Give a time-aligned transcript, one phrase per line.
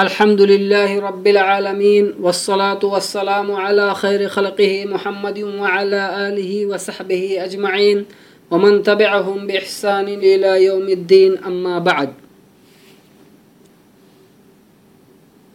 [0.00, 8.04] अल्हम्दुलिल्लाह रब्बिल आलमीन वस्सलातु वस्सलामु अला खैर खल्क़िहि मुहम्मदिन व अला आलिहि व सहबिहि अजमईन
[8.50, 12.12] व मन तबिअहुम बिइहसान इला यौमिद्दीन अम्मा बअद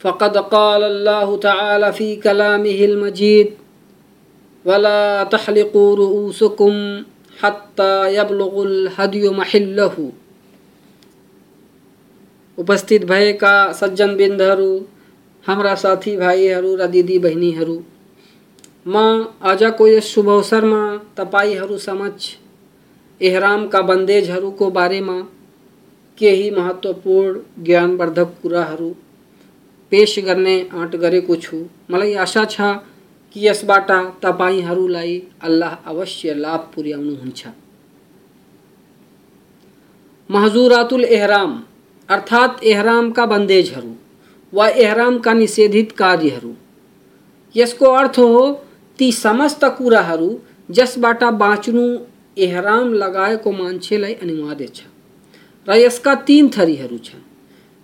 [0.01, 3.53] फ़क़द क़ाल अल्लाह तआला फ़ी कलामिहिल मजीद
[4.65, 4.97] वला
[5.35, 6.81] तहलिक़ू रुऊसकुम
[7.43, 10.09] हत्ता यबलुगुल हदियु महिल्लहु
[12.61, 14.73] उपस्थित भएका सज्जनबिन्दहरू
[15.43, 16.87] हाम्रा साथी भाइहरू र
[17.19, 17.77] बहिनीहरू।
[18.87, 18.97] म
[19.43, 20.81] आजको यस शुभ अवसरमा
[21.17, 22.29] तपाईँहरू समक्ष
[23.21, 25.17] एहरामका बन्देजहरूको बारेमा
[26.17, 28.89] केही महत्त्वपूर्ण ज्ञानवर्धक कुराहरू
[29.91, 31.57] पेश गर्ने आँट गरेको छु।
[31.91, 32.61] मलाई आशा छ
[33.35, 33.91] कि यसबाट
[34.23, 37.47] तपाईँहरूलाई अल्लाह अवश्य लाभ पुर्याउनुहुन्छ।
[40.29, 41.61] महजुरातुल एहराम
[42.11, 43.93] अर्थात् एहरामका बन्देजहरू
[44.53, 46.53] वा एहरामका निषेधित कार्यहरू
[47.55, 48.61] यसको अर्थ हो,
[48.99, 50.29] ती समस्त कुराहरू
[50.69, 51.85] जसबाट बाँच्नु
[52.37, 54.83] एहराम लगाएको मान्छेलाई अनिवार्य छ
[55.67, 57.21] र यसका तीन थरीहरू छन्।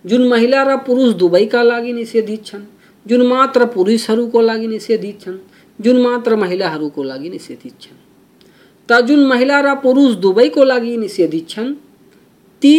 [0.04, 2.64] जुन महिला र पुरुष दुवैका लागि निषेधित छन्,
[3.06, 5.38] जुन मात्र पुरुषहरूको लागि निषेधित छन्,
[5.80, 7.98] जुन मात्र महिलाहरूको लागि निषेधित छन्।
[8.88, 11.74] त जुन महिला र पुरुष दुवैको लागि निषेधित छन्,
[12.62, 12.74] ती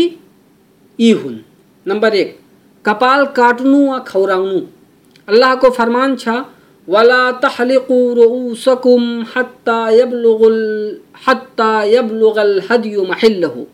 [1.00, 1.36] यी हुन्
[1.86, 2.40] नंबर एक,
[2.86, 4.60] कपाल काट्नु वा खौराउनु
[5.28, 6.30] अल्लाहको फरमान छ,
[6.88, 9.04] वला तहलिकु रुऊसकुम
[9.36, 10.60] हत्ता यबलुगुल,
[11.28, 13.66] हत्ता यबलुगल हदियु महिल्लहु।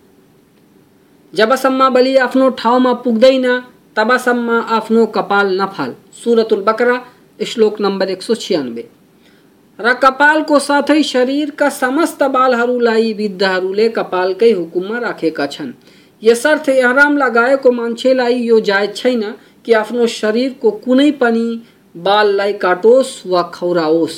[1.34, 3.48] जबसम्म बलि आफ्नो ठाउँमा पुग्दैन
[3.96, 7.02] तबसम्म आफ्नो कपाल नफाल सुरतुल बकरा
[7.42, 8.88] श्लोक नम्बर एक सौ छियानब्बे
[9.80, 15.74] र कपालको साथै शरीरका समस्त बालहरूलाई वृद्धहरूले कपालकै हुकुममा राखेका छन्।
[16.24, 19.24] यसर्थ एहराम लगाएको मान्छेलाई यो जायज़ छैन
[19.66, 21.48] कि आफ्नो शरीरको कुनै पनि
[21.96, 24.18] बाललाई काटोस् वा खौराओस्।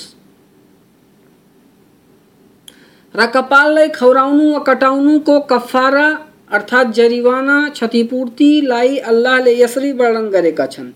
[3.16, 6.08] र कपाललाई खौराउनु वा कटाउनुको कफारा
[6.52, 10.92] अर्थात् जरिवाना क्षतिपूर्तिलाई अल्लाहले यसरी वर्णन गरेका छन्।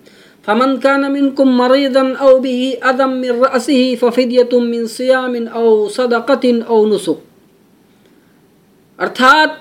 [0.46, 6.86] फमन कान मिनकुम मरीदन औ बिही अदम मिन रअसिही फफिदियतुम मिन सियामिन औ सदकतिन औ
[6.86, 7.20] नुसुक।
[9.00, 9.60] अर्थात्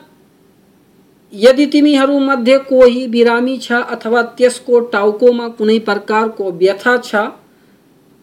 [1.32, 7.14] यदि तिमीहरूमध्ये कोही बिरामी छ अथवा त्यसको टाउकोमा कुनै प्रकारको व्यथा छ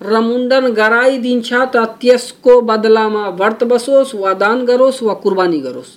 [0.01, 5.91] र मुण्डन गराइदिन्छ त त्यसको बदलामा व्रत बसोस्, वा दान गरोस्, वा कुर्बानी गरोस्।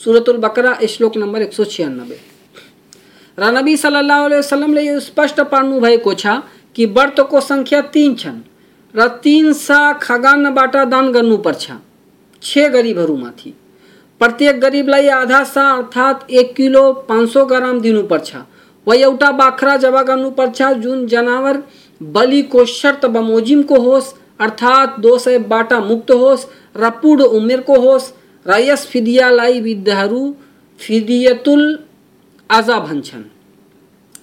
[0.00, 2.18] सुरतुल बकरा श्लोक नम्बर एक सौ छियानब्बे।
[3.38, 6.26] र नबी सल्लाह वसलमले यो स्पष्ट पार्नु भएको छ
[6.76, 8.40] कि व्रतको सङ्ख्या तिन छन्
[8.94, 11.64] र तिन सा खगानबाट दान गर्नुपर्छ,
[12.42, 13.54] छ गरिबहरूमाथि।
[14.20, 18.36] प्रत्येक गरिबलाई आधा सा अर्थात् एक किलो पाँच सौ ग्राम दिनुपर्छ
[18.86, 21.62] वा एउटा बाख्रा जब गर्नुपर्छ जुन जनावर
[22.00, 26.46] बलिको शर्त बमोजिमको होस् अर्थात् दो सयबाट मुक्त होस्
[26.76, 28.10] र पूर्ण उमेरको होस्
[28.46, 30.22] र यस फिदियालाई वृद्धहरू
[30.80, 31.64] फिदियतुल
[32.50, 33.24] आजा भन्छन्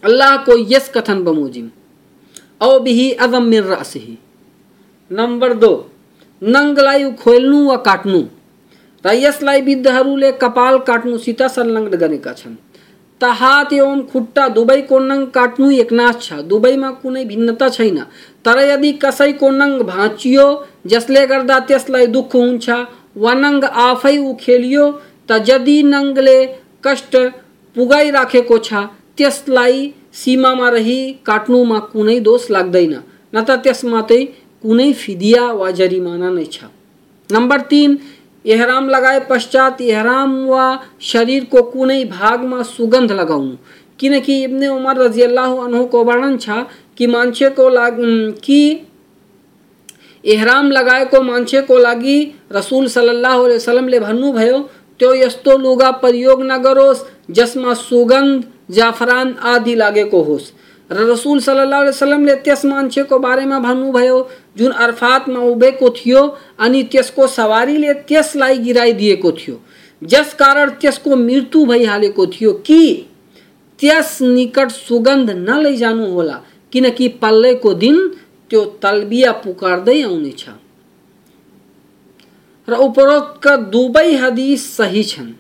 [0.03, 1.69] अल्लाहको यस कथन बमोजिम।
[2.61, 4.17] औ बिही अदम मिर रअसिही
[5.11, 5.73] नम्बर दो
[6.41, 8.21] नङ्गलाई खोल्नु वा काट्नु।
[9.03, 12.56] र यसलाई वृद्धहरूले कपाल काट्नुसित संलग्न गरेका छन्।
[13.22, 18.00] त हात एवं खुट्टा दुवैको नङ काट्नु एकनाथ छ। दुवैमा कुनै भिन्नता छैन।
[18.46, 20.46] तर यदि कसैको नङ भाँचियो,
[20.88, 22.69] जसले गर्दा त्यसलाई दुःख हुन्छ
[23.16, 24.86] वा नङ आफै उखेलियो
[25.28, 26.38] त यदि नङले
[26.84, 27.16] कष्ट
[27.75, 28.74] पुगाइराखेको छ,
[29.18, 29.78] त्यसलाई
[30.14, 32.94] सीमामा रही काट्नुमा कुनै दोष लाग्दैन,
[33.34, 34.25] न त त्यसमा चाहिँ
[34.64, 36.58] कुनै फिदिया वा जरिमाना नै छ।
[37.30, 37.90] नम्बर तिन
[38.45, 43.55] एहराम लगाए पश्चात एहराम व शरीर को वा शरीरको कुनै भागमा सुगन्ध लगाउनु
[43.99, 46.49] किनकि इब्ने उमर रज़ी अल्लाह को वर्णन छ
[46.97, 48.87] कि मान्छेको लागि कि
[50.25, 54.59] एहराम लगाएको मान्छेको लागि रसुल सल्लाह वसलमले भन्नुभयो
[54.99, 60.53] त्यो यस्तो लुगा प्रयोग नगरोस् जसमा सुगंध, जाफरान आदि लागेको होस्।
[60.91, 64.17] रसुल सल्लाह वसलमले त्यस मान्छेको बारेमा भन्नुभयो
[64.58, 66.22] जुन अरफातमा उभिएको थियो,
[66.59, 69.59] अनि त्यसको सवारीले त्यसलाई गिराइदिएको थियो।
[70.02, 72.81] जस कारण त्यसको मृत्यु भइहालेको थियो कि
[73.79, 76.37] त्यस निकट सुगन्ध नलैजानु होला,
[76.72, 77.97] किनकि पल्लेको दिन
[78.49, 80.46] त्यो तलबिया पुकार्दै आउनेछ।
[82.67, 85.31] र उपरोक्तका दुवै हदिस सही छन्।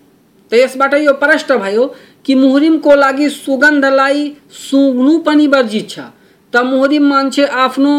[0.51, 1.83] त यसबाट यो प्रष्ट भयो
[2.25, 5.99] कि मुहरिमको लागि सुगन्धलाई सुँग्नु पनि वर्जित छ।
[6.53, 7.93] त मुहरिम मान्छे आफ्नो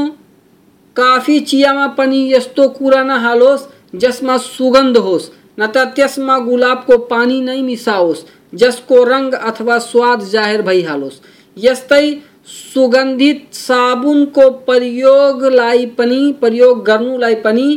[0.96, 3.66] काफ़ी चियामा पनि यस्तो कुरा नहालोस्
[3.96, 5.30] जसमा सुगन्ध होस्
[5.60, 8.24] न त त्यसमा गुलाबको पानी नै मिसाओस्,
[8.54, 11.20] जसको रङ अथवा स्वाद जाहेर भइहालोस्
[11.56, 12.06] यस्तै
[12.46, 17.68] सुगंधित साबुन को प्रयोग लाई पनी, प्रयोग गर्नु लाई पनी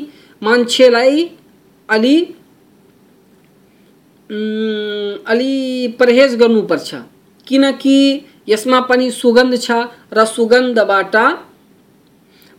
[0.92, 1.30] लाई
[1.90, 2.18] अली
[4.30, 6.96] अली परहेज गर्नुपर्छ
[7.48, 7.98] किनकि
[8.50, 9.72] यसमा पनि सुगन्ध छ
[10.14, 11.16] र सुगन्धबाट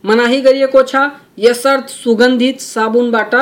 [0.03, 0.95] मनाही गरिएको छ।
[1.39, 3.33] यसर्थ सुगन्धित साबुनबाट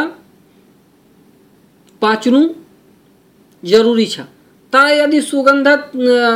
[2.02, 2.42] बाँच्नु
[3.64, 4.20] जरुरी छ।
[4.74, 5.82] तर यदि सुगन्धित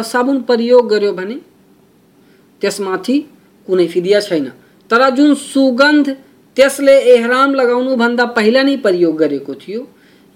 [0.05, 1.37] साबुन प्रयोग गर्यो भने
[2.61, 3.17] त्यसमाथि
[3.67, 4.47] कुनै फिदिया छैन।
[4.89, 6.09] तर जुन सुगन्ध
[6.57, 9.81] त्यसले एहराम लगाउनुभन्दा पहिला नै प्रयोग गरेको थियो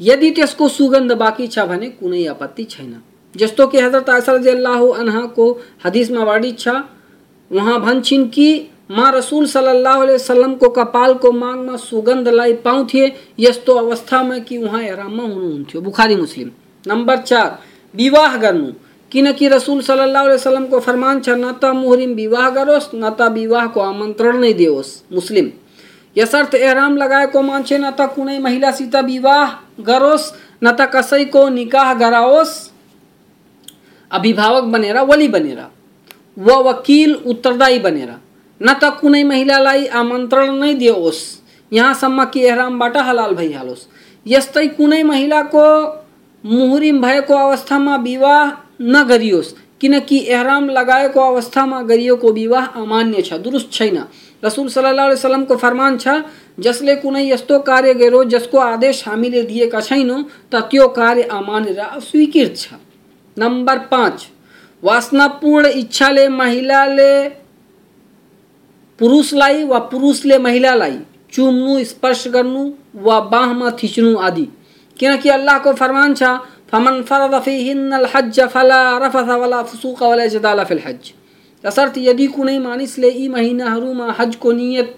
[0.02, 3.02] यदि त्यसको सुगन्ध बाँकी छ भने कुनै आपत्ति छैन।
[3.36, 6.68] जस्तो कि हज़रत आयसा अल्लाह अनहाको हदिसमा वर्णित छ
[7.52, 14.58] उहाँ भन्छन् कि, मा रसूल सल्लल्लाहु अलैहि वसल्लमको कपालको मागमा सुगन्धलाई पाउँथे, यस्तो अवस्थामा कि
[14.58, 16.52] उहाँ एहराममा हुनुहुन्थ्यो। बुखारी मुस्लिम।
[16.88, 17.60] नम्बर चार,
[17.96, 18.72] विवाह गर्नु।
[19.12, 24.38] किनकि रसूल सल्लल्लाहु अलैहि फरमान छ, न त मुहरिम विवाह गरोस्, न त विवाहको आमन्त्रण
[24.38, 25.52] नै दियोस् मुस्लिम।
[26.16, 29.48] यसर्थ एहराम लगाएको मान्छे, न त कुनै महिलासित विवाह
[29.82, 30.32] गरोस्,
[30.64, 32.54] न त कसैको निकाह गराओस्।
[34.12, 35.60] अभिभावक बनेर, वली बनेर,
[36.38, 38.12] व वकिल उत्तरदायी बनेर,
[38.62, 41.24] न त कुनै महिलालाई आमन्त्रण नै दियोस्
[41.72, 43.88] यहाँसम्म कि एहरामबाट हलाल भइहालोस्
[44.26, 45.66] यस्तै कुनै महिलाको
[46.44, 48.52] मुहुरिम भएको अवस्थामा विवाह
[48.82, 53.98] नगरियोस् किनकि एहराम लगाएको अवस्थामा गरिएको विवाह अमान्य छ, दुरुस्त छैन।
[54.44, 56.08] रसुल सल्लाह वसलमको फरमान छ,
[56.60, 61.80] जसले कुनै यस्तो कार्य गर्यो जसको आदेश हामीले दिएका छैनौँ, त त्यो कार्य अमान्य र
[61.80, 62.74] अस्वीकृत छ।
[63.38, 64.28] नंबर पाँच,
[64.84, 67.12] वासनापूर्ण इच्छाले महिलाले
[69.00, 70.98] पुरुषलाई वा पुरुषले महिलालाई
[71.34, 72.64] चुम्नु, स्पर्श गर्नु
[72.96, 74.48] वा बाहमा थिच्नु आदि।
[74.98, 76.24] किनकि अल्लाहको फरमान छ,
[76.72, 81.12] फमन फरद फिहिन्नल हज फला रफथ वला फुसुक वला जदाल फिल हज
[81.66, 84.96] तसर्थ यदि कुनै मानिसले यी महिनाहरूमा हजको नियत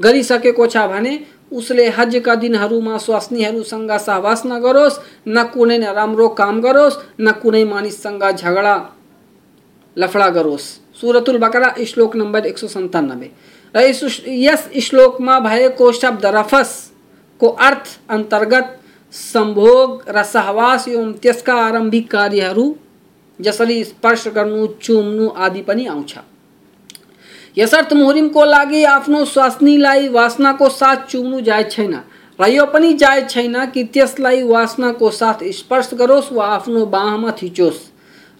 [0.00, 1.12] गरिसकेको छ भने,
[1.52, 4.98] उसले हजका दिनहरूमा स्वास्नीहरूसँग सहवास नगरोस्
[5.28, 8.74] न कुनै नराम्रो काम गरोस्, न कुनै मानिससँग झगडा,
[9.96, 10.66] लफड़ा गरोस्।
[11.00, 13.30] सुरतुल बकरा श्लोक नंबर एक सौ सन्तानब्बे।
[13.74, 13.78] र
[14.26, 16.70] यस श्लोकमा भएको शब्द रफस
[17.40, 18.74] को अर्थ अंतर्गत
[19.12, 22.64] संभोग र सहवास एवं त्यसका आरम्भिक कार्यहरू
[23.40, 26.14] जसरी स्पर्श गर्नु, चुम्नु आदि पनि आउँछ।
[27.56, 31.94] यसर्थ मुहरिमको लागि आफ्नो स्वास्नीलाई वासनाको साथ चुम्नु जायज़ छैन
[32.38, 37.80] र यो पनि जायज़ छैन कि त्यसलाई वासनाको साथ स्पर्श गरोस् वा आफ्नो बाहमा थिचोस्।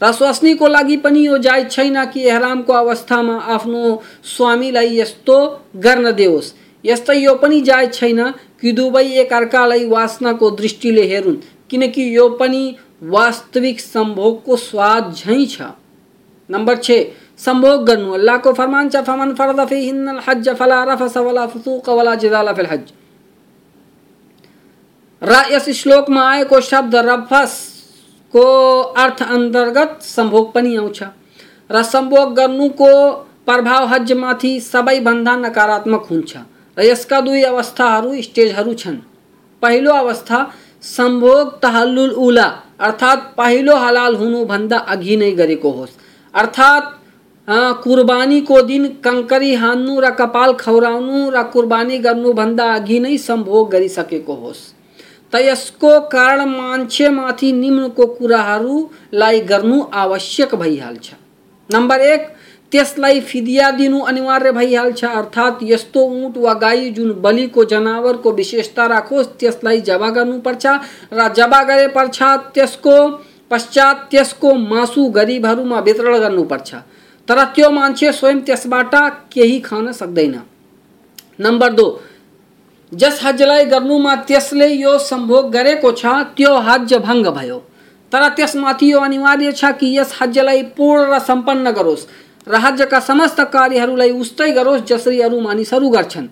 [0.00, 5.39] र स्वास्नीको लागि पनि यो जायज़ छैन कि एहरामको अवस्थामा आफ्नो स्वामीलाई यस्तो
[5.77, 6.53] गर्न देओस्।
[6.85, 8.31] यस्तै यो पनि जायज़ छैन
[8.61, 11.37] कि दुवै एकअर्कालाई वासनाको दृष्टिले हेरुन्,
[11.71, 12.62] किनकि यो पनि
[13.03, 15.62] वास्तविक सम्भोगको स्वाद झैँ छ
[16.50, 16.91] नम्बर छ
[17.39, 22.15] संभोग गर्नु। अल्लाहको फरमान छ फमन फरद फ़ी फीहिन्नल हज फला रफस वला फुसूक वला
[22.15, 22.93] जिदाल फिल हज
[25.23, 27.55] र यस श्लोकमा आएको शब्द रफस
[28.35, 28.45] को
[28.99, 31.03] अर्थ अंतर्गत सम्भोग पनि आउँछ।
[31.71, 32.91] र सम्भोग गर्नुको
[33.47, 36.37] प्रभाव हजमाथि सबैभन्दा नकारात्मक हुन्छ।
[36.77, 38.97] र यसका दुई अवस्थाहरू स्टेजहरू छन्।
[39.62, 40.39] पहिलो अवस्था
[40.83, 42.49] सम्भोग तहल्लुल उला।
[42.81, 45.99] अर्थात् पहिलो हलाल हुनु भन्दा अघि नै गरेको होस्।
[46.35, 46.97] अर्थात्
[47.83, 54.61] कुर्बानीको दिन कङ्करी हान्नु र कपाल खौराउनु र कुर्बानी गर्नुभन्दा अघि नै सम्भोग गरिसकेको होस्।
[55.33, 61.07] त यसको कारण मान्छेमाथि निम्नको कुराहरूलाई गर्नु आवश्यक भइहाल्छ।
[61.71, 62.23] नम्बर एक
[62.73, 69.27] त्यसलाई फिदिया दिनु अनिवार्य भइहाल्छ। अर्थात् यस्तो ऊँट वा गाई जुन बलिको जनावरको विशेषता राखोस्,
[69.41, 70.67] त्यसलाई जबा गर्नुपर्छ
[71.13, 72.97] र जबा गरे पश्चात त्यसको
[73.51, 76.75] पश्चात त्यसको मासु गरिबहरूमा वितरण गर्नुपर्छ।
[77.29, 78.95] तर त्यो मान्छे स्वयं त्यसबाट
[79.33, 80.41] केही खान सक्दैन।
[81.41, 81.89] नम्बर दो,
[82.93, 86.07] जस हजलाई गर्नुमा त्यसले यो सम्भोग गरेको छ,
[86.37, 87.59] त्यो हज भङ्ग भयो।
[88.13, 92.07] तर त्यसमाथि यो अनिवार्य छ कि यस हजलाई पूर्ण र सम्पन्न गरोस्।
[92.49, 96.26] र हजका समस्त कार्यहरूलाई उस्तै गरोस् जसरी अरू मानिसहरू गर्छन्।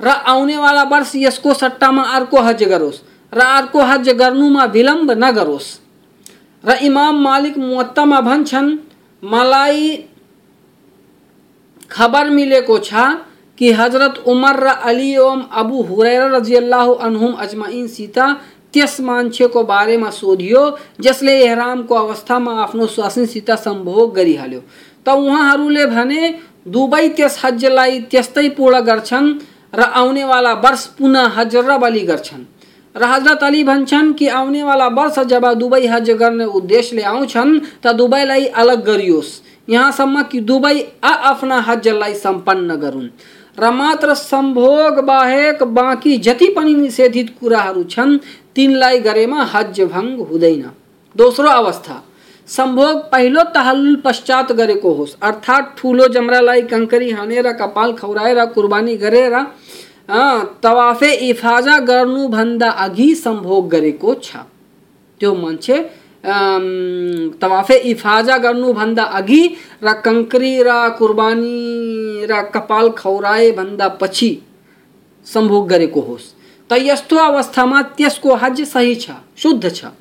[0.00, 5.68] र आउनेवाला वर्ष यसको सट्टामा अर्को हज गरोस् अर्को हज गर्नुमा विलम्ब नगरोस्।
[6.64, 8.68] र इमाम मालिक मुत्तमा भन्छन्,
[9.22, 9.80] मलाई
[11.90, 12.92] खबर मिलेको छ
[13.58, 18.26] कि हज़रत उमर र अली एवं अबू हुरैरा रज़ी अल्लाह अनहुम अजमाइन सीता
[18.74, 20.62] त्यस मान्छेको बारेमा सोधियो,
[21.00, 24.60] जसले एहरामको अवस्थामा आफ्नो स्वास्नीसित सम्भोग गरिहाल्यो।
[25.08, 26.22] त उहाँहरूले भने
[26.68, 29.28] दुवै त्यस हजलाई त्यस्तै पूर्ण गर्छन्
[29.74, 32.04] र आउनेवाला वर्ष पुनः हज र बलि
[32.96, 38.84] हज़रत अली भन्छन् कि आउनेवाला वर्ष जब दुवै हज गर्ने उद्देश्यले आउँछन्, त दुवैलाई अलग
[38.84, 39.30] गरियोस्।
[39.68, 43.08] यहाँसम्म कि दुबई आ आफ्ना हजलाई सम्पन्न गरून्।
[43.58, 48.18] र मात्र सम्भोग बाहेक बाँकी जति पनि निषेधित कुराहरू छन्,
[48.54, 50.70] तिनलाई गरेमा हज भङ्ग हुँदैन।
[51.16, 52.02] दोस्रो अवस्था।
[52.48, 59.34] सम्भोग पहिलो तहल्लुल पश्चात गरेको होस्। अर्थात् ठुलो जमरालाई कङ्करी हानेर कपाल खौराएर कुर्बानी गरेर
[60.62, 64.36] तवाफे इफाजा गर्नुभन्दा अघि सम्भोग गरेको छ।
[65.20, 65.76] त्यो मान्छे
[67.40, 69.42] तवाफे इफाजा गर्नुभन्दा अघि
[69.84, 74.30] र कङ्क्री र, कुर्बानी र, कपाल खौराए भन्दा पछि
[75.26, 76.32] सम्भोग गरेको होस्।
[76.70, 79.92] त यस्तो अवस्थामा त्यसको हज सही छ, शुद्ध छ।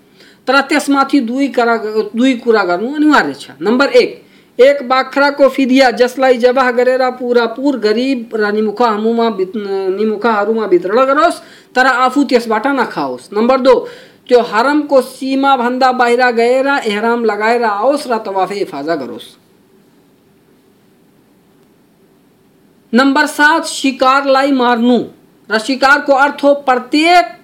[0.47, 1.75] तर त्यसमाथि दुई कुरा
[2.15, 4.23] दुई कुरा गर्नु अनिवार्य छ। नम्बर एक
[4.59, 9.29] एक बाख्राको फिदिया जसलाई जवाह गरेर पुरापुर गरिब र निमुखाहरूमा
[9.93, 11.41] निमुखाहरूमा वितरण गरोस्,
[11.75, 13.75] तर आफू त्यसबाट नखाओस्। नम्बर दो,
[14.27, 19.27] त्यो हरमको सीमाभन्दा बाहिर गएर एहराम लगाएर आओस् र तवाफे इफाजा गरोस्।
[22.93, 24.99] नम्बर सात, शिकारलाई मार्नु
[25.49, 27.36] र शिकारको अर्थ हो प्रत्येक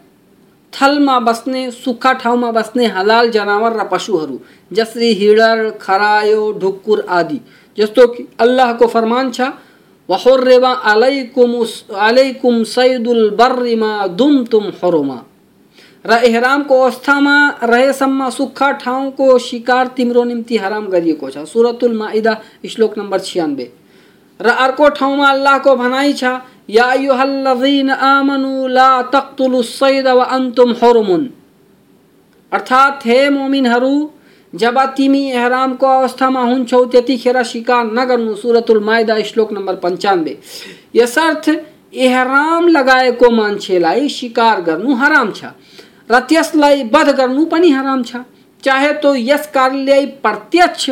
[0.74, 4.39] थलमा बस्ने सुक्खा ठाउँमा बस्ने हलाल जनावर र पशुहरू,
[4.72, 7.39] जसरी हिडर, खरायो ढुक्कुर आदि।
[7.77, 9.42] जस्तो कि अल्लाहको फरमान छ
[10.10, 11.51] वहुर्रेवा अलैकुम
[12.00, 13.92] अलैकुम सैदुल बर्रिमा
[17.63, 22.34] रहेसम्म सुक्खा ठाउँको शिकार तिम्रो निम्ति हराम गरिएको छ। सुरतुल माइदा,
[22.65, 23.72] श्लोक नम्बर छियानब्बे।
[24.39, 26.24] र अर्को ठाउँमा अल्लाहको भनाइ छ
[26.70, 31.29] या युहल्लजीन आमनु ला तक्तुलु सैद व अन्तुम हुरुमुन
[32.51, 34.10] अर्थात्, हे मोमिनहरू,
[34.53, 40.38] जब तिमी एहरामको अवस्थामा हुन्छौ, त्यतिखेर शिकार नगर्नु सुरतुल माइदा, श्लोक नम्बर पन्चानब्बे
[40.96, 41.50] यसर्थ,
[41.93, 45.46] एहराम लगाएको मान्छेलाई शिकार गर्नु हराम छ,
[46.12, 48.15] र त्यसलाई वध गर्नु पनि हराम छ।
[48.63, 50.89] चाहे तो यस कार्यलाई प्रत्यक्ष,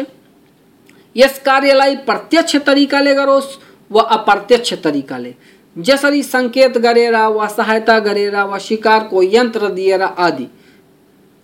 [1.16, 3.58] यस कार्यलाई प्रत्यक्ष तरिकाले गरोस्
[3.92, 5.34] वा अप्रत्यक्ष तरिकाले।
[5.78, 10.48] जसरी सङ्केत गरेर वा सहायता गरेर वा शिकारको यन्त्र दिएर आदि।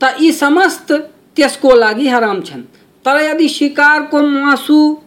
[0.02, 0.92] त यी समस्त
[1.36, 2.62] त्यसको लागि हराम छन्।
[3.06, 4.98] तर यदि शिकारको मासु,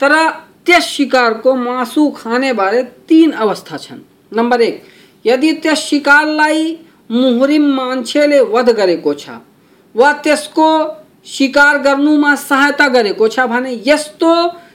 [0.00, 0.30] तर
[0.66, 4.00] त्यस शिकारको मासु खानेबारे तिन अवस्था छन्।
[4.62, 4.82] एक,
[5.26, 6.78] यदि त्यस शिकारलाई
[7.10, 9.28] मुहरिम मान्छेले वध गरेको छ
[9.94, 10.70] वा त्यसको
[11.26, 14.32] शिकार गर्नुमा सहायता गरेको छ भने यस्तो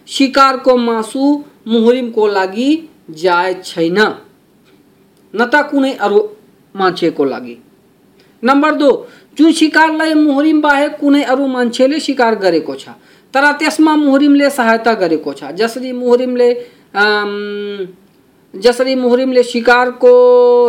[0.07, 3.99] शिकारको मासु मुहरिमको लागि जायज़ छैन
[5.33, 6.19] न। त कुनै अरू
[6.75, 7.57] मान्छेको लागि।
[8.43, 8.89] नम्बर दो
[9.37, 12.85] जुन शिकारलाई मुहरिम बाहेक कुनै अरू मान्छेले शिकार गरेको छ।
[13.33, 16.49] तर त्यसमा मुहरिमले सहायता गरेको छ। जसरी मुहरिमले
[18.53, 20.13] जसरी मुहरिमले शिकारको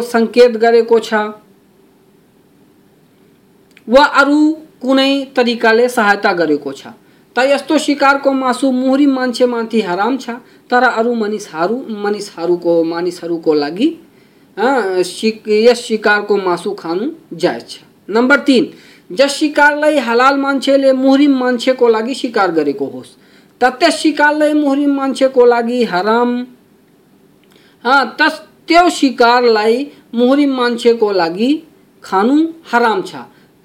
[0.02, 1.12] सङ्केत गरेको छ
[3.88, 4.40] वा अरू
[4.82, 6.82] कुनै तरिकाले सहायता गरेको छ।
[7.36, 10.30] त यस्तो शिकारको मासु मुहुरी मान्छेमाथि हराम छ।
[10.72, 13.88] तर अरू मानिसहरू, मानिसहरूको मानिसहरूको लागि
[14.56, 17.74] यस शिकारको मासु खानु जायज़ छ।
[18.08, 18.64] नम्बर तिन,
[19.10, 23.10] जस शिकारलाई हलाल मान्छेले मुहरिम मान्छेको लागि शिकार गरेको होस्।
[23.60, 26.30] त त्यस शिकारलाई मुहरिम मान्छेको लागि हराम।
[28.18, 28.34] तस
[28.68, 31.50] त्यो शिकारलाई मुहरिम मान्छेको लागि
[32.04, 32.36] खानु
[32.72, 33.14] हराम छ।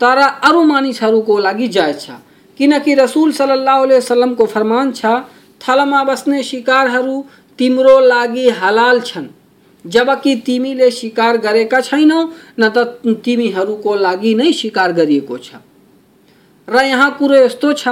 [0.01, 2.09] तर अरू मानिसहरूको लागि जायज़ छ।
[2.59, 5.05] किनकि रसुल सल्लाह वसलमको फरमान छ
[5.61, 7.25] थलमा बस्ने शिकारहरू
[7.59, 9.27] तिम्रो लागि हलाल छन्।
[9.85, 12.21] जबकि तिमीले शिकार गरेका छैनौ,
[12.59, 12.77] न त
[13.25, 15.55] तिमीहरूको लागि नै शिकार गरिएको छ।
[16.67, 17.87] र यहाँ कुरो यस्तो छ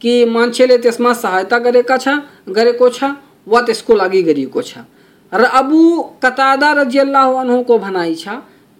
[0.00, 2.08] कि मान्छेले त्यसमा सहायता गरेका छ,
[2.48, 3.04] गरेको छ
[3.46, 4.78] वा त्यसको लागि गरिएको छ।
[5.32, 5.80] र अबु
[6.22, 8.28] कतादा रजियल्लाह अनहुको भनाइ छ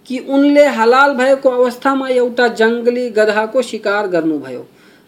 [0.06, 4.62] कि उनले हलाल भएको अवस्थामा एउटा जङ्गली गधाको शिकार गर्नुभयो।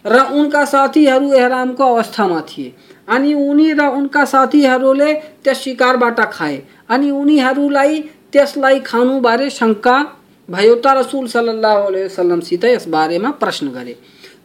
[0.06, 2.72] र उनका साथीहरू एहरामको अवस्थामा थिए।
[3.08, 8.00] अनि उनी र उनका साथीहरूले त्यस शिकारबाट खाए। अनि उनीहरूलाई
[8.32, 9.96] त्यसलाई खानुबारे शङ्का
[10.50, 13.96] भयो त रसुल सल्लाह वसलमसित यस बारेमा प्रश्न गरे।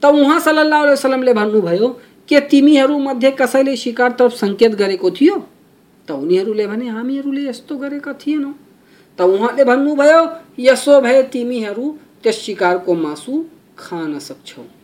[0.01, 1.87] त उहाँ सल्लाह वसलमले भन्नुभयो,
[2.29, 5.35] के तिमीहरूमध्ये कसैले शिकारतर्फ सङ्केत गरेको थियो?
[6.07, 8.53] त उनीहरूले भने, हामीहरूले यस्तो गरेका थिएनौँ।
[9.17, 10.21] त उहाँले भन्नुभयो,
[10.59, 13.43] यसो भए तिमीहरू त्यस शिकारको मासु
[13.77, 14.82] खान सक्छौ।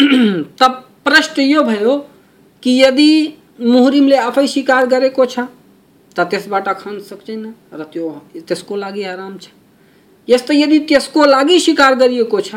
[0.60, 0.72] तब
[1.04, 1.96] प्रश्न यो भयो
[2.62, 3.10] कि यदि
[3.60, 4.46] मुहरिमले आफै
[4.86, 5.38] गरेको छ,
[6.16, 8.06] त त्यसबाट खान सक्दैन र त्यो
[8.48, 9.48] त्यसको लागि आराम छ।
[10.28, 12.54] यस्तो यदि त्यसको लागि शिकार गरिएको छ,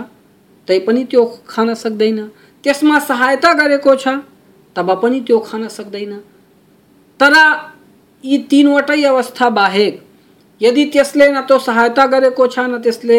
[0.68, 2.20] तै पनि त्यो खान सक्दैन।
[2.64, 4.08] त्यसमा सहायता गरेको छ,
[4.76, 6.14] तब पनि त्यो खान सक्दैन।
[7.20, 7.34] तर
[8.24, 10.02] यी तिनवटै अवस्था बाहेक
[10.62, 13.18] यदि त्यसले न तो सहायता गरेको छ, न त्यसले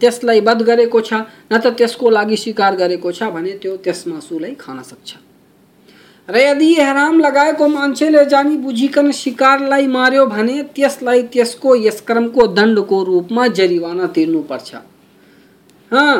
[0.00, 1.12] त्यसलाई वध गरेको छ,
[1.52, 5.10] न त त्यसको लागि स्वीकार गरेको छ भने त्यो त्यस मासुलाई खान सक्छ।
[6.28, 13.02] र यदि हराम लगाएको मान्छेले जानी बुझिकन शिकारलाई मार्यो भने त्यसलाई त्यसको यस कर्मको दण्डको
[13.04, 14.74] रूपमा जरिवाना तिर्नुपर्छ।
[15.92, 16.16] हाँ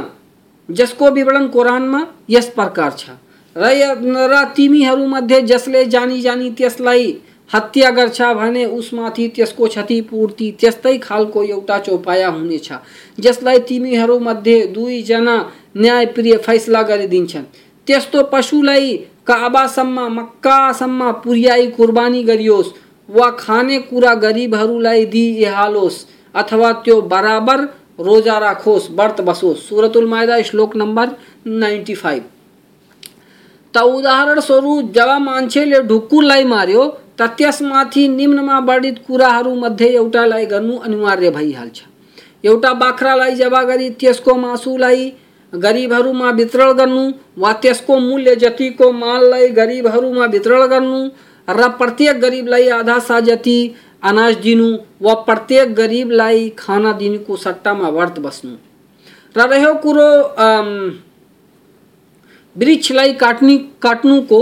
[0.69, 3.11] जसको विवरण कुरानमा यस प्रकार छ।
[3.57, 7.13] र तिमीहरूमध्ये जसले जानी जानी त्यसलाई
[7.51, 12.73] हत्या गर्छ भने उसमाथि त्यसको क्षतिपूर्ति त्यस्तै खालको एउटा चौपाया हुनेछ
[13.21, 15.37] जसलाई तिमीहरूमध्ये दुईजना
[15.77, 17.45] न्यायप्रिय फैसला गरिदिन्छन्।
[17.87, 18.97] त्यस्तो पशुलाई
[19.27, 22.73] काबासम्म, मक्कासम्म पुर्याई कुर्बानी गरियोस्,
[23.09, 27.61] वा खाने कुरा गरिबहरूलाई दिइहालोस्, अथवा त्यो बराबर
[28.01, 31.11] रोजा राखोस्, व्रत बसोस्। सुरतुल मायदा, श्लोक नम्बर
[31.47, 32.23] नाइन्टी फाइभ।
[33.75, 36.83] त उदाहरण स्वरूप जब मान्छेले ढुकुरलाई मार्यो
[37.19, 41.81] त त्यसमाथि निम्नमा वर्णित कुराहरूमध्ये एउटालाई गर्नु अनिवार्य भइहाल्छ।
[42.45, 45.11] एउटा बाख्रालाई जबा गरी त्यसको मासुलाई
[45.53, 47.05] गरिबहरूमा वितरण गर्नु
[47.39, 51.01] वा त्यसको मूल्य जतिको माललाई गरिबहरूमा वितरण गर्नु
[51.49, 53.59] र प्रत्येक गरिबलाई आधा सा जति
[54.03, 54.69] अनाज दिनु
[55.03, 58.55] वा प्रत्येक गरिबलाई खाना दिनुको सट्टामा व्रत बस्नु।
[59.37, 60.09] र रह्यो कुरो
[62.57, 64.41] वृक्षलाई काट्ने, काट्नुको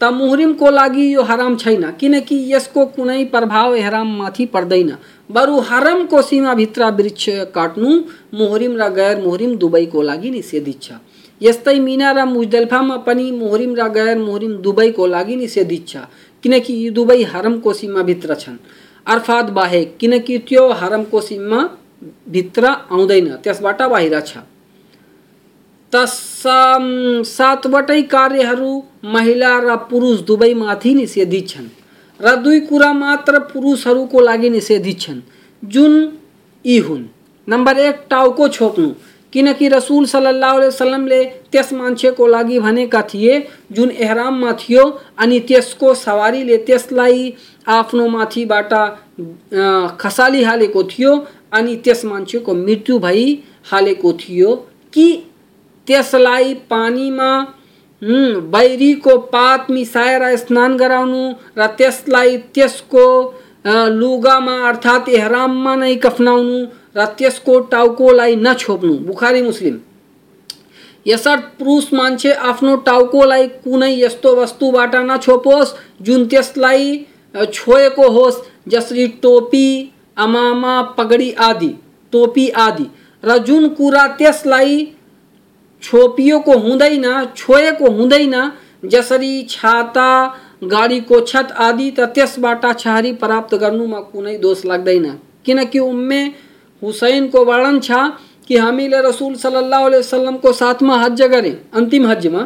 [0.00, 4.90] त मुहरिमको लागि यो हराम छैन। किनकि यसको कुनै प्रभाव हराममाथि पर्दैन।
[5.30, 7.88] बरु हरमको सीमाभित्र वृक्ष काट्नु
[8.34, 10.92] मुहरिम र गैर मुहरिम दुवैको लागि निषेधित छ।
[11.40, 15.96] यस्तै मिना र मुजदल्फामा पनि मुहरिम र गैर मुहरिम दुवैको लागि निषेधित छ।
[16.44, 18.56] किनकि यी दुवै हरमको सीमाभित्र छन्।
[19.06, 24.36] अर्थात् बाहेक किनकि त्यो हरमको सीमाभित्र आउँदैन। त्यसबाट बाहिर छ।
[25.92, 26.06] त
[27.26, 28.72] सातवटै कार्यहरू
[29.04, 31.68] महिला र पुरुष दुवैमाथि निषेधित छन्।
[32.20, 35.20] र दुई कुरा मात्र पुरुषहरूको लागि निषेधित छन्।
[35.64, 36.18] जुन
[36.66, 37.04] यी हुन्।
[37.48, 38.92] नम्बर एक, टाउको छोप्नु।
[39.32, 46.56] किनकि रसुल सल्लाह वसलमले त्यस मान्छेको लागि भनेका थिए, जुन एहराममा थियो अनि त्यसको सवारीले
[46.56, 47.34] त्यसलाई
[47.68, 48.72] आफ्नो माथिबाट
[50.00, 54.54] खसालिहालेको थियो अनि त्यस मान्छेको मृत्यु भइहालेको थियो
[54.92, 55.24] कि
[55.86, 57.54] त्यसलाई पानीमा
[58.02, 61.22] बैरीको पात मिसाएर स्नान गराउनु
[61.58, 63.06] र त्यसलाई त्यसको
[63.66, 66.58] लुगामा अर्थात् एहराममा नै कफनाउनु
[66.96, 69.78] र त्यसको टाउकोलाई नछोप्नु बुखारी मुस्लिम
[71.06, 76.96] यसर्थ पुरुष मान्छे आफ्नो टाउकोलाई कुनै यस्तो वस्तुबाट नछोपोस् जुन त्यसलाई
[77.34, 79.68] छोएको होस् जसरी टोपी
[80.16, 81.72] अमामा पगडी आदि
[82.12, 82.86] टोपी आदि
[83.22, 84.76] र जुन कुरा त्यसलाई
[85.82, 88.34] छोपिएको हुँदैन छोएको हुँदैन
[88.84, 90.10] जसरी छाता,
[90.64, 95.06] गाडीको छत आदि त त्यसबाट छहारी प्राप्त गर्नुमा कुनै दोष लाग्दैन।
[95.46, 96.20] किनकि उम्मे
[96.82, 97.90] हुसैनको वर्णन छ
[98.48, 102.42] कि हामीले रसुल सल्लाह वसलमको साथमा हज गरे। अन्तिम हजमा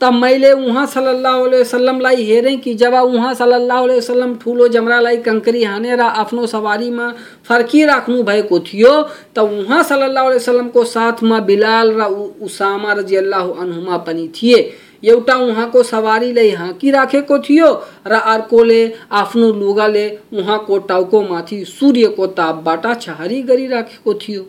[0.00, 6.00] तब मैले उहाँ सल्लाह वसलमलाई हेरेँ कि जब उहाँ सल्लाह वसलम ठुलो जमरालाई कङ्करी हानेर
[6.00, 7.08] आफ्नो सवारीमा
[7.48, 8.92] फर्किराख्नु भएको थियो
[9.36, 12.08] त उहाँ सल्लाह वसलमको साथमा बिलाल र
[12.44, 14.60] उसामा रज़ी अल्लाह अनुमा पनि थिए।
[15.04, 17.72] एउटा उहाँको सवारीलाई हाँकिराखेको थियो,
[18.06, 18.82] र अर्कोले
[19.12, 24.46] आफ्नो लुगाले उहाँको टाउकोमाथि सूर्यको तापबाट छहारी गरिराखेको थियो।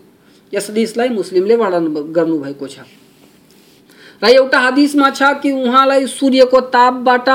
[0.54, 3.07] यस हदिसलाई मुस्लिमले वर्णन गर्नुभएको छ।
[4.22, 7.30] र एउटा हदिसमा छ कि उहाँलाई सूर्यको तापबाट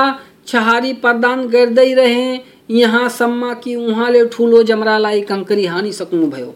[0.47, 2.39] छहारी प्रदान गर्दै रहे।
[2.71, 6.53] यहाँसम्म कि उहाँले ठुलो जमरालाई कङ्करी हानिसक्नुभयो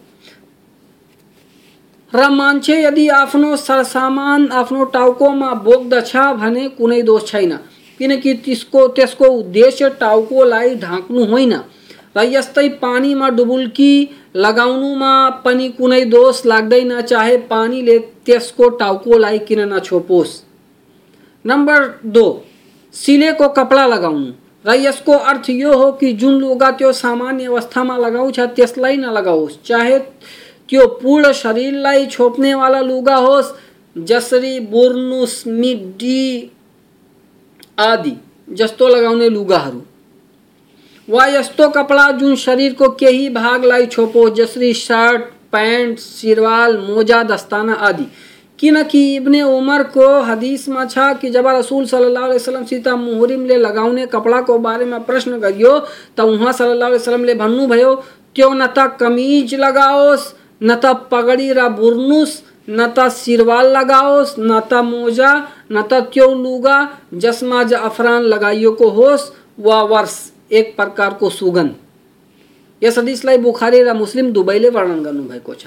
[2.14, 7.52] र मान्छे यदि आफ्नो सरसामान आफ्नो टाउकोमा बोक्दछ भने कुनै दोष छैन।
[8.00, 11.54] किनकि त्यसको त्यसको उद्देश्य टाउकोलाई ढाक्नु होइन।
[12.18, 13.92] र यस्तै पानीमा डुबुल्की
[14.38, 20.42] लगाउनुमा पनि कुनै दोष लाग्दैन, चाहे पानीले त्यसको टाउकोलाई किन नछोपोस्।
[21.46, 22.44] नम्बर दो,
[22.94, 24.32] सिलेको कपडा लगाउनु।
[24.66, 30.00] र यसको अर्थ यो हो कि जुन लुगा त्यो सामान्य अवस्थामा लगाउँछ, त्यसलाई नलगाओस्। चाहे
[30.70, 33.54] त्यो पूर्ण शरीरलाई छोप्नेवाला लुगा होस्,
[33.96, 36.52] जसरी बुर्नुस मिडी
[37.80, 38.14] आदि,
[38.50, 39.82] जस्तो लगाउने लुगाहरू।
[41.10, 48.06] वा यस्तो कपडा जुन शरीरको केही भागलाई छोपो, जसरी शर्ट, पैंट, सिरवाल, मोजा, दस्ताना आदि।
[48.60, 49.42] किनकि इब्ने
[50.28, 55.80] हदीस में छ कि जब रसूल सल्लाह अलैहि वसल्लमसित मुहरिमले लगाउने कपडाको बारेमा प्रश्न गरियो
[56.18, 57.96] त उहाँ सल्लाह अलैहि वसल्लमले भन्नुभयो
[58.36, 64.60] त्यो न त कमिज लगाओस्, न त पगडी र बुर्नुस, न त सिरवाल लगाओस्, न
[64.60, 65.34] त मोजा,
[65.72, 66.78] न त त्यो लुगा,
[67.14, 71.76] जसमा जफरान लगाइएको होस् वा वर्ष। एक प्रकार को सुगंध।
[72.82, 75.66] यस हदिसलाई बुखारी र मुस्लिम दुवैले वर्णन गर्नुभएको छ।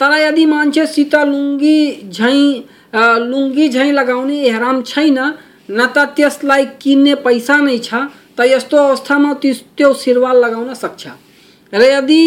[0.00, 2.44] तर यदि मान्छे सीता लुङ्गी झैँ
[3.22, 5.18] लुङ्गी झैँ लगाउने एहराम छैन
[5.70, 7.94] न त त्यसलाई किन्ने पैसा नै छ,
[8.36, 9.32] त यस्तो अवस्थामा
[9.76, 11.06] त्यो सिरवाल लगाउन सक्छ
[11.72, 12.22] र यदि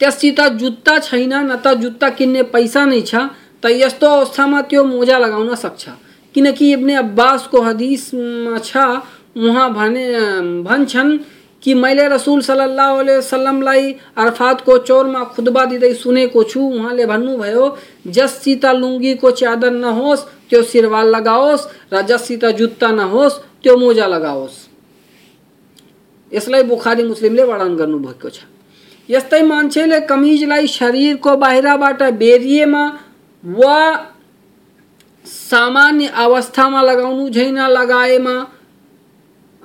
[0.00, 3.14] त्यससित जुत्ता छैन न त जुत्ता किन्ने पैसा नै छ,
[3.62, 5.88] त यस्तो अवस्थामा त्यो मोजा लगाउन सक्छ
[6.34, 8.76] किनकि इब्ने अब्बासको हदिसमा छ
[9.38, 10.06] उहाँ भने,
[10.62, 11.18] भन्छन्
[11.62, 17.64] कि मैले रसुल सल्लाह वसलमलाई अरफातको चौरमा खुतबा दिँदै सुनेको छु। उहाँले भन्नुभयो,
[18.06, 20.20] जससित लुङ्गीको च्यादर नहोस्,
[20.50, 24.54] त्यो सिरवाल लगाओस् र जससित जुत्ता नहोस्, त्यो मोजा लगाओस्।
[26.32, 28.38] यसलाई बुखारी मुस्लिमले वर्णन गर्नुभएको छ।
[29.08, 32.84] यस्तै मान्छेले कमिजलाई शरीरको बाहिरबाट बेरिएमा
[33.44, 33.78] वा
[35.24, 38.34] सामान्य अवस्थामा लगाउनु छैन लगाएमा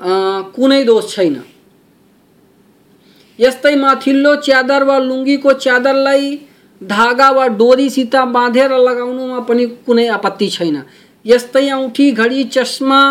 [0.04, 1.36] कुनै दोष छैन।
[3.40, 6.40] यस्तै माथिल्लो च्यादर वा लुङ्गीको च्यादरलाई
[6.82, 10.84] धागा वा डोरीसित बाँधेर लगाउनुमा पनि कुनै आपत्ति छैन।
[11.26, 13.02] यस्तै औँठी, घडी, चस्मा,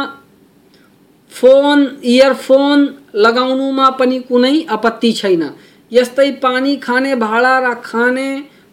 [1.33, 2.79] फ़ोन, इयरफोन
[3.15, 5.43] लगाउनुमा पनि कुनै आपत्ति छैन।
[5.93, 8.29] यस्तै पानी खाने, भाँडा र खाने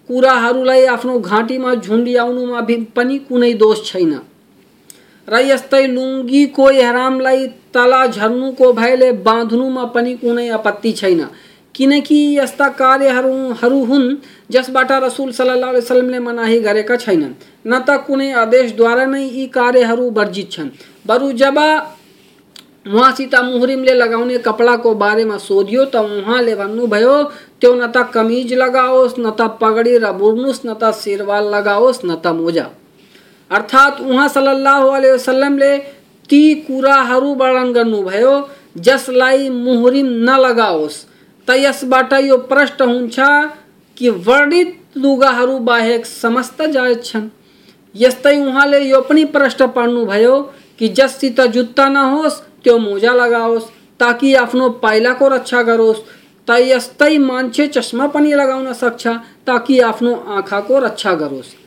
[0.10, 2.62] कुराहरूलाई आफ्नो घाँटीमा झुन्ड्याउनुमा
[2.95, 4.19] पनि कुनै दोष छैन।
[5.32, 11.28] र यस्तै लुङ्गीको एहरामलाई तला झर्नुको भयले बाँध्नुमा पनि कुनै आपत्ति छैन।
[11.76, 14.15] किनकि यस्ता कार्यहरू हुन्,
[14.52, 17.34] जसबाट रसुल सल्लाह वसलमले मनाही गरेका छैनन्।
[17.68, 20.70] न त कुनै आदेशद्वारा नै यी कार्यहरू वर्जित छन्।
[21.08, 21.58] बरु जब
[22.88, 27.24] उहाँसित मुहरिमले लगाउने कपडाको बारेमा सोधियो, त उहाँले भन्नुभयो,
[27.62, 30.94] त्यो न त कमिज लगाओस्, न त पगडी र बुर्नुस न त
[31.54, 32.65] लगाओस्, न त मोजा।
[33.51, 35.77] अर्थात् उहाँ सल्लाह वसलमले
[36.29, 38.33] ती कुराहरू वर्णन गर्नुभयो
[38.77, 41.03] जसलाई मुहरिम नलगाओस्
[41.47, 43.19] त यसबाट यो प्रष्ट हुन्छ
[43.97, 47.27] कि वर्णित लुगाहरू बाहेक समस्त जायज़ छन्।
[47.95, 50.35] यस्तै उहाँले यो पनि प्रष्ट पार्नुभयो
[50.79, 56.03] कि जससित जुत्ता नहोस्, त्यो मोजा लगाओस्, ताकि आफ्नो पाइलाको रक्षा गरोस्।
[56.47, 59.07] त यस्तै मान्छे चस्मा पनि लगाउन सक्छ,
[59.47, 61.59] ताकि आफ्नो आँखाको रक्षा गरोस्।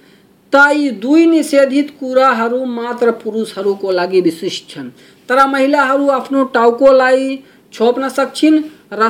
[0.54, 4.88] यी दुई निषेधित कुराहरू मात्र पुरुषहरूको लागि विशिष्ट छन्।
[5.28, 7.38] तर महिलाहरू आफ्नो टाउकोलाई
[7.72, 8.62] छोप्न सक्छिन्
[8.92, 9.08] र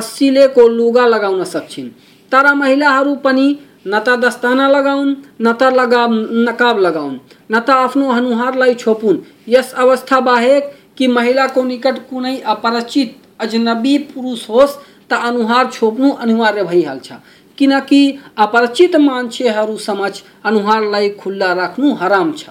[0.69, 1.89] लुगा लगाउन सक्छिन्।
[2.31, 3.47] तर महिलाहरू पनि
[3.87, 6.05] न त दस्ताना लगाउन् न त लगा
[6.47, 7.17] नकाब लगाउन्
[7.51, 9.17] न त आफ्नो अनुहारलाई छोपुन्।
[9.49, 14.77] यस अवस्था बाहेक कि महिलाको निकट कुनै अपरिचित अजनबी पुरुष होस्
[15.09, 17.11] त अनुहार छोप्नु अनिवार्य भइहाल्छ।
[17.57, 18.01] किनकि
[18.37, 20.11] अपरिचित मान्छेहरू समझ
[20.45, 22.49] अनुहारलाई खुल्ला राख्नु हराम छ।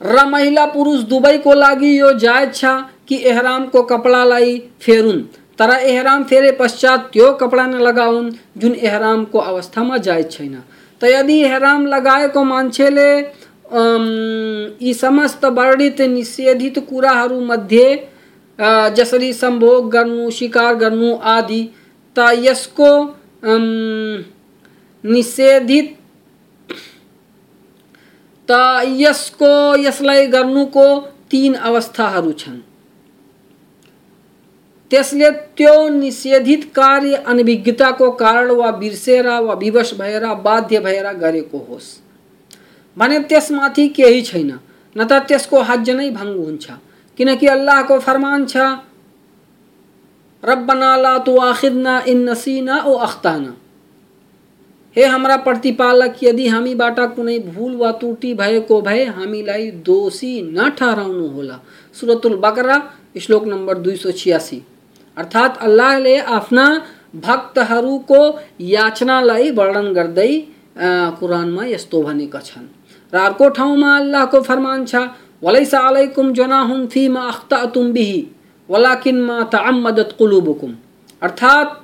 [0.00, 2.64] र महिला पुरुष दुवैको लागि यो जायज़ छ
[3.08, 5.20] कि एहरामको कपडालाई फेरुन्,
[5.58, 10.54] तर एहराम फेरे पश्चात त्यो कपडा नलगाउन् जुन एहरामको अवस्थामा जायज़ छैन।
[11.00, 13.10] त यदि एहराम लगाएको मान्छेले
[14.82, 17.88] यी समस्त वर्णित निषेधित कुराहरूमध्ये
[18.96, 21.62] जसरी सम्भोग गर्नु शिकार गर्नु आदि,
[22.16, 22.90] त यसको
[25.04, 25.96] निषेधित
[28.48, 28.52] त
[28.98, 30.86] यसको यसलाई गर्नुको
[31.30, 32.58] तीन अवस्थाहरू छन्।
[34.90, 41.88] त्यसले त्यो निषेधित कार्य अनभिज्ञताको कारण वा बिर्सेर वा विवश भएर, बाध्य भएर गरेको होस्।
[42.96, 44.50] भने त्यसमाथि केही छैन
[44.96, 46.64] न त त्यसको हज नै भङ्ग हुन्छ,
[47.18, 48.56] किनकि अल्लाहको फरमान छ
[50.42, 53.54] रब्बना ला तो तुआखिदना इन नसीना ओ अख्ताना।
[54.96, 61.58] हे हाम्रा प्रतिपालक, यदि हामीबाट कुनै भूल वा त्रुटि भएको भए, हामीलाई दोषी नठहराउनु होला।
[61.94, 62.78] सुरतुल बकरा,
[63.20, 64.62] श्लोक नम्बर दुई सौ छियासी।
[65.16, 66.66] अर्थात् अल्लाहले आफ्ना
[67.16, 68.20] भक्तहरूको
[68.60, 70.32] याचनालाई वर्णन गर्दै
[71.20, 72.66] कुरानमा यस्तो भनेका छन्।
[73.12, 74.94] र अर्को ठाउँमा अल्लाहको फरमान छ,
[75.42, 78.20] वलैसा अलैकुम जनाहुम फीमा अख्तातुम बिही।
[78.70, 80.74] वलाकिनमा तअम्मदत कुलुबुकुम।
[81.22, 81.82] अर्थात्,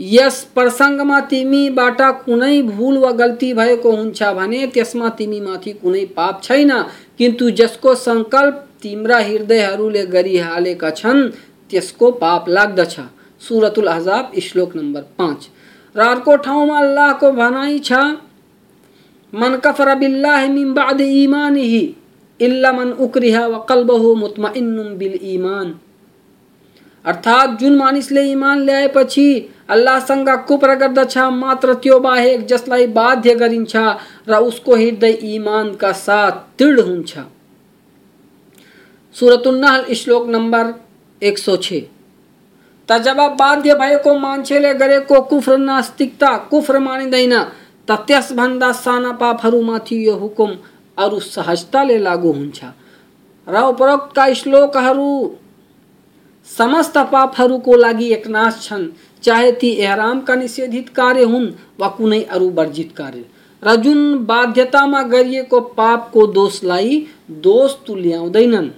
[0.00, 6.82] यस प्रसङ्गमा तिमीबाट कुनै भुल वा गल्ती भएको हुन्छ भने त्यसमा तिमीमाथि कुनै पाप छैन।
[7.18, 11.28] किन्तु जसको सङ्कल्प तिम्रा हृदयहरूले गरिहालेका छन्,
[11.70, 13.00] त्यसको पाप लाग्दछ।
[13.40, 15.48] सुरतुल अहजाब, श्लोक नम्बर पाँच।
[15.96, 17.92] र अर्को ठाउँमा अल्लाहको भनाइ छ,
[19.34, 21.96] मन कफर बिल्लाह मिन बाद ईमानिही
[22.40, 25.18] इल्ला मन उक्रिहा व कल्बहु मुतमइन्नुम बिल
[27.08, 33.76] ईमान अर्थात् जुन मानिसले इमान ल्याएपछि अल्लाहसँग कुप्र गर्दछ मात्र त्यो बाहेक जसलाई बाध्य गरिन्छ
[34.28, 37.18] र उसको हृदय इमानका साथ दृढ हुन्छ।
[39.14, 40.74] सुरतुन्नहल श्लोक नम्बर
[41.22, 41.72] एक सौ छ
[42.88, 47.34] त जब बाध्य भएको मान्छेले गरेको कुफ्र नास्तिकता कुफ्र मानिँदैन,
[47.88, 50.50] त त्यसभन्दा साना पापहरूमाथि यो हुकुम
[50.98, 52.64] अरू सहजताले लागू हुन्छ।
[53.48, 55.08] र उपरोक्तका श्लोकहरू
[56.48, 58.86] समस्त पापहरूको लागि एकनाश छन्।
[59.22, 61.46] चाहे ती एहरामका निषेधित कार्य हुन्
[61.80, 63.24] वा कुनै अरू वर्जित कार्य।
[63.62, 67.06] र जुन बाध्यतामा गरिएको पापको दोषलाई
[67.42, 68.68] दोष तुल्याउँदैनन्।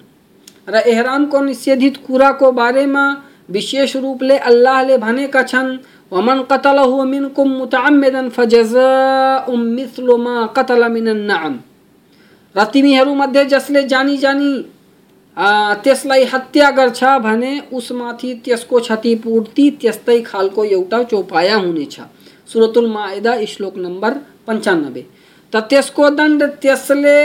[0.68, 3.04] र एहरामको निषेधित कुराको बारेमा
[3.50, 5.76] विशेष रूपले अल्लाहले भनेका छन्,
[6.12, 11.59] वमन कतलहु मिनकुम मुतअम्मिदन फजजाउम मिस्लु मा कतल मिनन नअम
[12.54, 14.52] र तिमीहरूमध्ये जसले जानी जानी
[15.36, 21.96] त्यसलाई हत्या गर्छ भने उसमाथि त्यसको क्षतिपूर्ति त्यस्तै खालको एउटा चौपाया हुनेछ।
[22.52, 24.14] सुरतुल माइदा श्लोक नम्बर
[24.46, 25.02] पन्चानब्बे।
[25.52, 27.18] त त्यसको दण्ड त्यसले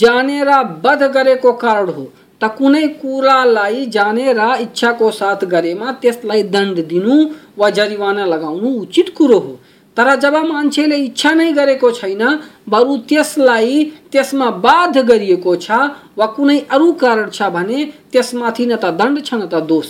[0.00, 0.48] जानेर
[0.84, 2.04] वध गरेको कारण हो।
[2.40, 7.16] त कुनै कुरालाई जानेर इच्छाको साथ गरेमा त्यसलाई दण्ड दिनु
[7.58, 9.58] वा जरिवाना लगाउनु उचित कुरो हो।
[9.96, 12.22] तर जब मान्छेले इच्छा नै गरेको छैन
[12.68, 15.70] बरु त्यसलाई त्यसमा बाध गरिएको छ
[16.18, 17.78] वा कुनै अरू कारण छ भने,
[18.12, 19.88] त्यसमाथि न त दण्ड छ, न त दोष।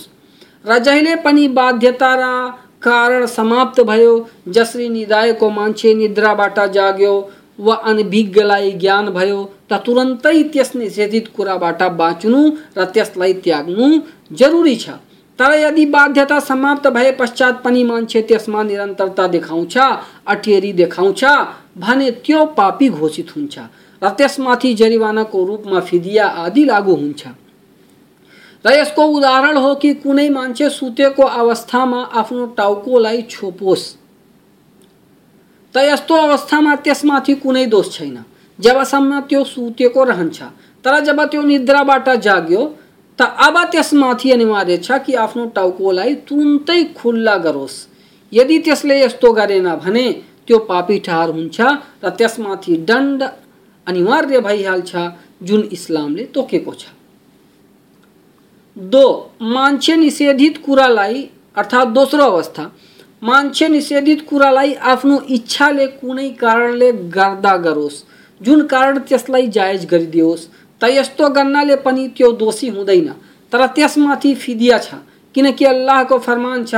[0.65, 2.25] र जहिले पनि बाध्यता र
[2.81, 4.13] कारण समाप्त भयो,
[4.47, 7.13] जसरी निदाएको मान्छे निद्राबाट जाग्यो,
[7.59, 12.41] वा अनभिज्ञलाई ज्ञान भयो, त तुरन्तै त्यस निषेधित कुराबाट बाँच्नु,
[12.77, 13.87] र त्यसलाई त्याग्नु
[14.33, 14.89] जरुरी छ।
[15.41, 19.77] तर यदि बाध्यता समाप्त भए पश्चात पनि मान्छे त्यसमा निरन्तरता देखाउँछ,
[20.27, 21.23] अठेरी देखाउँछ,
[21.77, 23.59] भने त्यो पापी घोषित हुन्छ।
[24.03, 27.27] र त्यसमाथि जरिवानाको रूपमा फिदिया आदि लागू हुन्छ।
[28.65, 33.83] र यसको उदाहरण हो कि कुनै मान्छे सुतेको अवस्थामा आफ्नो टाउकोलाई छोपोस्।
[35.73, 38.17] त यस्तो अवस्थामा त्यसमाथि कुनै दोष छैन।
[38.59, 40.41] जबसम्म त्यो सुतेको रहन्छ,
[40.85, 42.61] तर जब त्यो निद्राबाट जाग्यो
[43.21, 47.75] त अब त्यसमाथि अनिवार्य छ कि आफ्नो टाउकोलाई तुरुन्तै खुल्ला गरोस्।
[48.31, 50.05] यदि त्यसले यस्तो गरेन भने,
[50.47, 51.61] त्यो पापी ठहर हुन्छ
[52.03, 53.23] र त्यसमाथि दण्ड
[53.87, 54.95] अनिवार्य भइहाल्छ
[55.43, 56.85] जुन इस्लामले तोकेको छ।
[58.77, 62.63] दो, मान्छे निषेधित कुरालाई, अर्थात् दोस्रो अवस्था,
[63.23, 68.03] मान्छे निषेधित कुरालाई आफ्नो इच्छाले कुनै कारणले गर्दा गरोस्,
[68.41, 70.47] जुन कारण त्यसलाई जायज़ गरिदियोस्।
[70.81, 73.09] त यस्तो गर्नाले पनि त्यो दोषी हुँदैन।
[73.51, 74.93] तर त्यसमाथि फिदिया छ,
[75.35, 76.75] किनकि अल्लाहको फरमान छ,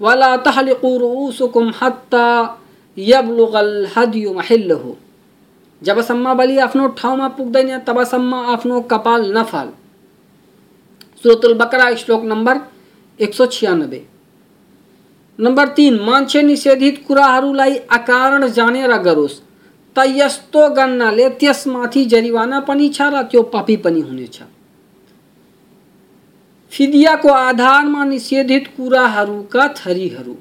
[0.00, 2.26] वाला तहलिकु रुउसुकुम हत्ता
[2.96, 4.94] यब्लुगल हदियु महल्लहु।
[5.82, 9.68] जबसम्म बलि आफ्नो ठाउँमा पुग्दैन, तबसम्म आफ्नो कपाल नफाल।
[11.22, 12.60] सुरतुल बकरा श्लोक नम्बर
[13.20, 14.04] एक सौ छियानबे
[15.38, 19.40] नंबर तीन, मान्छे निषेधित कुराहरूलाई अकारण जानेर गरोस्।
[19.98, 24.42] त यस्तो गर्नाले त्यसमाथि जरिवाना पनि छ र त्यो पापी पनि हुनेछ
[26.72, 30.34] फिदियाको आधारमा निषेधित कुराहरूका थरीहरू।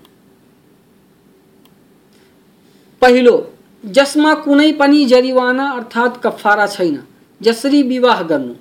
[3.01, 3.53] पहिलो,
[3.85, 7.03] जसमा कुनै पनि जरिवाना अर्थात् कफारा छैन,
[7.41, 8.53] जसरी विवाह गर्नु।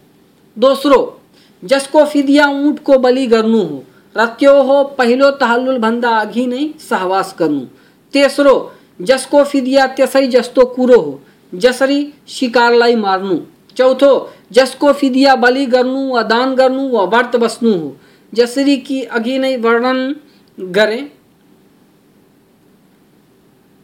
[0.59, 1.21] दोस्रो,
[1.65, 3.85] जसको फिदिया ऊँटको बलि गर्नु हो,
[4.17, 7.65] र त्यो हो पहिलो तहल्लुलभन्दा अघि नै सहवास गर्नु।
[8.13, 11.21] तेस्रो जसको फिदिया त्यसै जस्तो कुरो हो।
[11.55, 13.39] जसरी शिकारलाई मार्नु।
[13.77, 14.13] चौथो
[14.53, 17.97] जसको फिदिया बलि गर्नु, वा दान गर्नु, वा व्रत बस्नु हो।
[18.33, 20.15] जसरी कि अघि नै वर्णन
[20.59, 21.01] गरे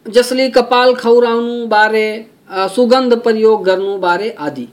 [0.05, 2.07] जसले कपाल खौराउनु बारे
[2.51, 4.67] सुगन्ध प्रयोग गर्नु बारे आदि।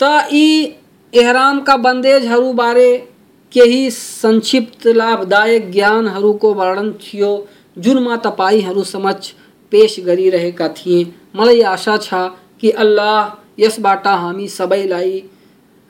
[0.00, 0.74] त यी
[1.12, 2.90] एहरामका बन्देजहरूबारे
[3.52, 7.30] केही संक्षिप्त लाभदायक ज्ञानहरूको वर्णन थियो।
[7.76, 9.32] जुनमा तपाईँहरू समक्ष
[9.72, 11.04] पेश गरिरहेका थिए।
[11.36, 12.14] मलाई आशा छ
[12.60, 15.22] कि अल्लाह यसबाट हामी सबैलाई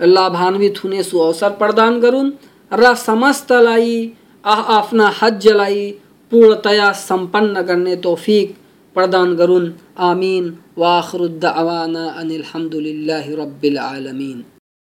[0.01, 2.31] लाभान्वित हुने सुअवसर प्रदान गरून्
[2.73, 4.13] र समस्तलाई
[4.45, 5.91] आफ्ना हजलाई
[6.33, 8.57] पूर्णतया सम्पन्न गर्ने तौफिक
[8.97, 9.71] प्रदान गरून्।
[10.01, 10.45] आमीन।
[10.79, 12.45] वाखरुद्द अवाना अनिल
[13.35, 14.45] रब्बिल आलमीन।